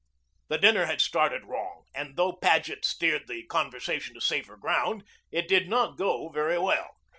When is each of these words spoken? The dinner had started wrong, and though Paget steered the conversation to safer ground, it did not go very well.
The 0.47 0.57
dinner 0.57 0.87
had 0.87 0.99
started 0.99 1.45
wrong, 1.45 1.85
and 1.93 2.15
though 2.17 2.31
Paget 2.33 2.83
steered 2.85 3.27
the 3.27 3.43
conversation 3.45 4.15
to 4.15 4.19
safer 4.19 4.57
ground, 4.57 5.03
it 5.31 5.47
did 5.47 5.69
not 5.69 5.95
go 5.95 6.29
very 6.29 6.57
well. 6.57 6.95